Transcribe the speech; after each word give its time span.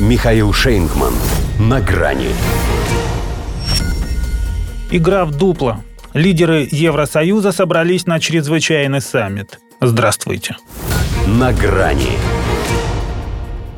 Михаил 0.00 0.52
Шейнгман. 0.52 1.14
На 1.60 1.80
грани. 1.80 2.30
Игра 4.90 5.24
в 5.24 5.30
дупло. 5.30 5.84
Лидеры 6.14 6.66
Евросоюза 6.68 7.52
собрались 7.52 8.04
на 8.04 8.18
чрезвычайный 8.18 9.00
саммит. 9.00 9.60
Здравствуйте. 9.80 10.56
На 11.28 11.52
грани. 11.52 12.18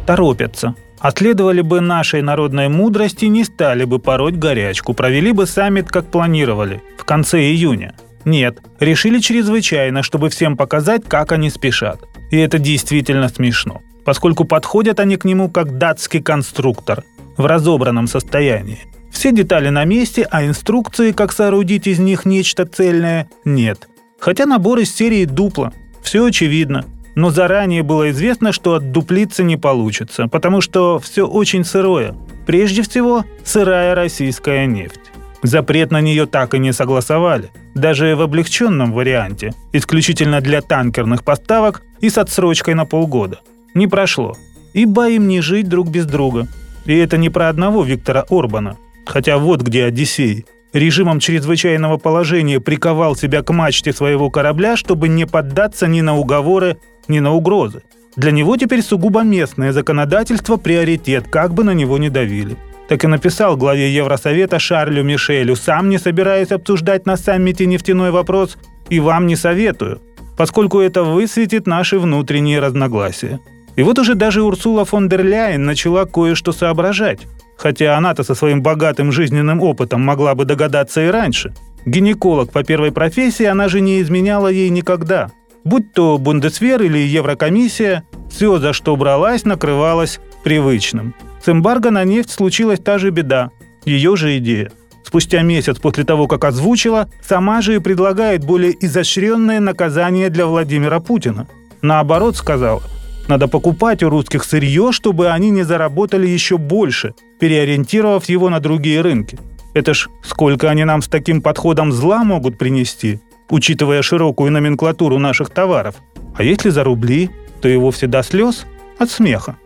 Торопятся. 0.06 0.74
Отследовали 1.00 1.60
бы 1.60 1.82
нашей 1.82 2.22
народной 2.22 2.70
мудрости, 2.70 3.26
не 3.26 3.44
стали 3.44 3.84
бы 3.84 3.98
пороть 3.98 4.36
горячку, 4.36 4.94
провели 4.94 5.32
бы 5.32 5.46
саммит, 5.46 5.88
как 5.88 6.10
планировали, 6.10 6.82
в 6.96 7.04
конце 7.04 7.40
июня. 7.40 7.94
Нет, 8.24 8.60
решили 8.80 9.18
чрезвычайно, 9.18 10.02
чтобы 10.02 10.30
всем 10.30 10.56
показать, 10.56 11.04
как 11.06 11.32
они 11.32 11.50
спешат. 11.50 12.00
И 12.30 12.38
это 12.38 12.58
действительно 12.58 13.28
смешно 13.28 13.82
поскольку 14.06 14.44
подходят 14.44 15.00
они 15.00 15.16
к 15.16 15.24
нему 15.24 15.50
как 15.50 15.78
датский 15.78 16.22
конструктор 16.22 17.02
в 17.36 17.44
разобранном 17.44 18.06
состоянии. 18.06 18.78
Все 19.10 19.32
детали 19.32 19.68
на 19.68 19.84
месте, 19.84 20.26
а 20.30 20.46
инструкции, 20.46 21.10
как 21.10 21.32
соорудить 21.32 21.88
из 21.88 21.98
них 21.98 22.24
нечто 22.24 22.66
цельное, 22.66 23.28
нет. 23.44 23.88
Хотя 24.20 24.46
набор 24.46 24.78
из 24.78 24.94
серии 24.94 25.24
дупла. 25.24 25.72
Все 26.02 26.24
очевидно. 26.24 26.84
Но 27.16 27.30
заранее 27.30 27.82
было 27.82 28.10
известно, 28.10 28.52
что 28.52 28.74
отдуплиться 28.74 29.42
не 29.42 29.56
получится, 29.56 30.28
потому 30.28 30.60
что 30.60 31.00
все 31.00 31.26
очень 31.26 31.64
сырое. 31.64 32.14
Прежде 32.46 32.82
всего, 32.82 33.24
сырая 33.42 33.94
российская 33.94 34.66
нефть. 34.66 35.00
Запрет 35.42 35.90
на 35.90 36.00
нее 36.00 36.26
так 36.26 36.54
и 36.54 36.58
не 36.58 36.72
согласовали, 36.72 37.50
даже 37.74 38.14
в 38.14 38.20
облегченном 38.20 38.92
варианте, 38.92 39.52
исключительно 39.72 40.40
для 40.40 40.60
танкерных 40.60 41.24
поставок 41.24 41.82
и 42.00 42.08
с 42.08 42.18
отсрочкой 42.18 42.74
на 42.74 42.84
полгода– 42.84 43.40
не 43.76 43.86
прошло. 43.86 44.36
Ибо 44.72 45.08
им 45.08 45.28
не 45.28 45.40
жить 45.40 45.68
друг 45.68 45.88
без 45.88 46.06
друга. 46.06 46.48
И 46.84 46.96
это 46.96 47.16
не 47.16 47.30
про 47.30 47.48
одного 47.48 47.84
Виктора 47.84 48.24
Орбана. 48.28 48.76
Хотя 49.06 49.38
вот 49.38 49.62
где 49.62 49.84
Одиссей. 49.84 50.46
Режимом 50.72 51.20
чрезвычайного 51.20 51.96
положения 51.96 52.60
приковал 52.60 53.16
себя 53.16 53.42
к 53.42 53.52
мачте 53.52 53.92
своего 53.92 54.30
корабля, 54.30 54.76
чтобы 54.76 55.08
не 55.08 55.26
поддаться 55.26 55.86
ни 55.86 56.00
на 56.00 56.16
уговоры, 56.16 56.76
ни 57.08 57.20
на 57.20 57.32
угрозы. 57.32 57.82
Для 58.16 58.30
него 58.30 58.56
теперь 58.56 58.82
сугубо 58.82 59.22
местное 59.22 59.72
законодательство 59.72 60.56
приоритет, 60.56 61.28
как 61.28 61.54
бы 61.54 61.64
на 61.64 61.72
него 61.72 61.98
не 61.98 62.10
давили. 62.10 62.56
Так 62.88 63.04
и 63.04 63.06
написал 63.06 63.56
главе 63.56 63.92
Евросовета 63.92 64.58
Шарлю 64.58 65.02
Мишелю, 65.02 65.56
сам 65.56 65.88
не 65.88 65.98
собираюсь 65.98 66.52
обсуждать 66.52 67.06
на 67.06 67.16
саммите 67.16 67.66
нефтяной 67.66 68.10
вопрос 68.10 68.58
и 68.88 69.00
вам 69.00 69.26
не 69.26 69.36
советую, 69.36 70.00
поскольку 70.36 70.80
это 70.80 71.02
высветит 71.02 71.66
наши 71.66 71.98
внутренние 71.98 72.60
разногласия. 72.60 73.40
И 73.76 73.82
вот 73.82 73.98
уже 73.98 74.14
даже 74.14 74.42
Урсула 74.42 74.84
фон 74.84 75.08
дер 75.08 75.22
Ляйен 75.22 75.64
начала 75.64 76.06
кое-что 76.06 76.52
соображать. 76.52 77.20
Хотя 77.58 77.96
она-то 77.96 78.24
со 78.24 78.34
своим 78.34 78.62
богатым 78.62 79.12
жизненным 79.12 79.62
опытом 79.62 80.00
могла 80.00 80.34
бы 80.34 80.44
догадаться 80.44 81.04
и 81.06 81.08
раньше. 81.08 81.54
Гинеколог 81.84 82.50
по 82.50 82.64
первой 82.64 82.90
профессии, 82.90 83.44
она 83.44 83.68
же 83.68 83.80
не 83.80 84.00
изменяла 84.00 84.48
ей 84.48 84.70
никогда. 84.70 85.30
Будь 85.62 85.92
то 85.92 86.18
Бундесвер 86.18 86.82
или 86.82 86.98
Еврокомиссия, 86.98 88.04
все, 88.30 88.58
за 88.58 88.72
что 88.72 88.96
бралась, 88.96 89.44
накрывалось 89.44 90.20
привычным. 90.42 91.14
С 91.44 91.48
эмбарго 91.48 91.90
на 91.90 92.04
нефть 92.04 92.30
случилась 92.30 92.80
та 92.80 92.98
же 92.98 93.10
беда. 93.10 93.50
Ее 93.84 94.16
же 94.16 94.36
идея. 94.38 94.72
Спустя 95.04 95.42
месяц 95.42 95.78
после 95.78 96.04
того, 96.04 96.26
как 96.26 96.44
озвучила, 96.44 97.08
сама 97.22 97.62
же 97.62 97.76
и 97.76 97.78
предлагает 97.78 98.44
более 98.44 98.74
изощренное 98.84 99.60
наказание 99.60 100.30
для 100.30 100.46
Владимира 100.46 100.98
Путина. 100.98 101.46
Наоборот, 101.82 102.36
сказала– 102.36 102.82
надо 103.28 103.48
покупать 103.48 104.02
у 104.02 104.08
русских 104.08 104.44
сырье, 104.44 104.92
чтобы 104.92 105.30
они 105.30 105.50
не 105.50 105.62
заработали 105.62 106.26
еще 106.26 106.58
больше, 106.58 107.14
переориентировав 107.40 108.24
его 108.26 108.48
на 108.50 108.60
другие 108.60 109.00
рынки. 109.00 109.38
Это 109.74 109.94
ж 109.94 110.08
сколько 110.22 110.70
они 110.70 110.84
нам 110.84 111.02
с 111.02 111.08
таким 111.08 111.42
подходом 111.42 111.92
зла 111.92 112.24
могут 112.24 112.56
принести, 112.56 113.20
учитывая 113.50 114.02
широкую 114.02 114.52
номенклатуру 114.52 115.18
наших 115.18 115.50
товаров. 115.50 115.96
А 116.36 116.42
если 116.42 116.70
за 116.70 116.84
рубли, 116.84 117.30
то 117.60 117.68
и 117.68 117.76
вовсе 117.76 118.06
до 118.06 118.22
слез 118.22 118.64
от 118.98 119.10
смеха. 119.10 119.56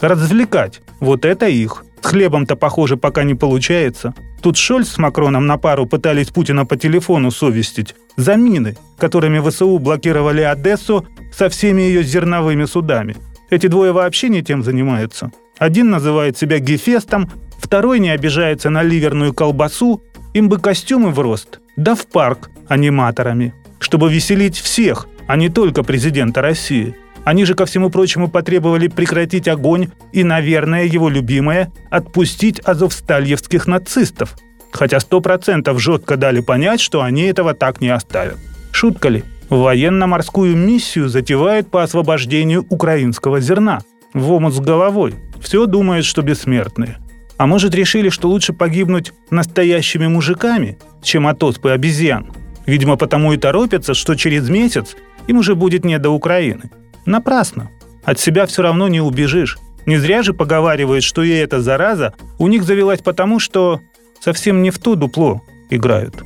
Развлекать– 0.00 0.82
вот 1.00 1.24
это 1.24 1.48
их. 1.48 1.84
С 2.00 2.06
хлебом-то, 2.06 2.54
похоже, 2.54 2.96
пока 2.96 3.24
не 3.24 3.34
получается. 3.34 4.14
Тут 4.42 4.56
Шольц 4.56 4.88
с 4.88 4.98
Макроном 4.98 5.46
на 5.46 5.58
пару 5.58 5.86
пытались 5.86 6.28
Путина 6.28 6.66
по 6.66 6.76
телефону 6.76 7.30
совестить 7.30 7.94
за 8.16 8.36
мины, 8.36 8.76
которыми 8.98 9.40
ВСУ 9.48 9.78
блокировали 9.78 10.42
Одессу 10.42 11.06
со 11.32 11.48
всеми 11.48 11.82
ее 11.82 12.02
зерновыми 12.02 12.64
судами. 12.64 13.16
Эти 13.50 13.66
двое 13.66 13.92
вообще 13.92 14.28
не 14.28 14.42
тем 14.42 14.62
занимаются. 14.62 15.30
Один 15.58 15.90
называет 15.90 16.36
себя 16.36 16.58
Гефестом, 16.58 17.30
второй 17.58 18.00
не 18.00 18.10
обижается 18.10 18.70
на 18.70 18.82
ливерную 18.82 19.32
колбасу, 19.32 20.02
им 20.34 20.48
бы 20.48 20.58
костюмы 20.58 21.10
в 21.10 21.18
рост, 21.18 21.60
да 21.76 21.94
в 21.94 22.06
парк 22.06 22.50
аниматорами, 22.68 23.54
чтобы 23.78 24.12
веселить 24.12 24.58
всех, 24.58 25.06
а 25.26 25.36
не 25.36 25.48
только 25.48 25.82
президента 25.82 26.42
России. 26.42 26.94
Они 27.26 27.44
же, 27.44 27.54
ко 27.54 27.66
всему 27.66 27.90
прочему, 27.90 28.28
потребовали 28.28 28.86
прекратить 28.86 29.48
огонь 29.48 29.88
и, 30.12 30.22
наверное, 30.22 30.84
его 30.84 31.08
любимое– 31.08 31.72
отпустить 31.90 32.60
азовстальевских 32.60 33.66
нацистов. 33.66 34.36
Хотя 34.70 35.00
сто 35.00 35.20
процентов 35.20 35.82
жестко 35.82 36.16
дали 36.16 36.38
понять, 36.38 36.80
что 36.80 37.02
они 37.02 37.22
этого 37.22 37.52
так 37.52 37.80
не 37.80 37.88
оставят. 37.88 38.38
Шутка 38.70 39.08
ли? 39.08 39.24
Военно-морскую 39.50 40.56
миссию 40.56 41.08
затевает 41.08 41.68
по 41.68 41.82
освобождению 41.82 42.64
украинского 42.68 43.40
зерна. 43.40 43.80
В 44.14 44.30
омут 44.30 44.54
с 44.54 44.60
головой. 44.60 45.16
Все 45.40 45.66
думают, 45.66 46.06
что 46.06 46.22
бессмертные. 46.22 46.98
А 47.38 47.48
может, 47.48 47.74
решили, 47.74 48.08
что 48.08 48.28
лучше 48.28 48.52
погибнуть 48.52 49.12
настоящими 49.30 50.06
мужиками, 50.06 50.78
чем 51.02 51.26
от 51.26 51.42
оспы 51.42 51.70
обезьян? 51.70 52.30
Видимо, 52.66 52.94
потому 52.94 53.32
и 53.32 53.36
торопятся, 53.36 53.94
что 53.94 54.14
через 54.14 54.48
месяц 54.48 54.94
им 55.26 55.38
уже 55.38 55.56
будет 55.56 55.84
не 55.84 55.98
до 55.98 56.10
Украины. 56.10 56.70
Напрасно. 57.06 57.70
От 58.04 58.20
себя 58.20 58.46
все 58.46 58.62
равно 58.62 58.88
не 58.88 59.00
убежишь. 59.00 59.58
Не 59.86 59.98
зря 59.98 60.22
же 60.22 60.34
поговаривают, 60.34 61.04
что 61.04 61.22
и 61.22 61.30
эта 61.30 61.60
зараза 61.62 62.14
у 62.38 62.48
них 62.48 62.64
завелась 62.64 63.00
потому, 63.00 63.38
что 63.38 63.80
совсем 64.20 64.62
не 64.62 64.70
в 64.70 64.78
то 64.78 64.96
дупло 64.96 65.42
играют. 65.70 66.16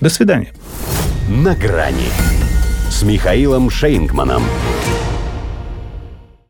До 0.00 0.08
свидания. 0.08 0.52
На 1.28 1.54
грани 1.54 2.08
с 2.90 3.02
Михаилом 3.02 3.68
Шейнгманом. 3.68 4.42